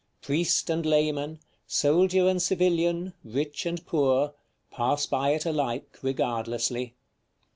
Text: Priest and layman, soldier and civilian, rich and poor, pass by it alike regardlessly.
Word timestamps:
Priest 0.23 0.67
and 0.71 0.83
layman, 0.83 1.37
soldier 1.67 2.27
and 2.27 2.41
civilian, 2.41 3.13
rich 3.23 3.67
and 3.67 3.85
poor, 3.85 4.33
pass 4.71 5.05
by 5.05 5.29
it 5.29 5.45
alike 5.45 5.99
regardlessly. 6.01 6.95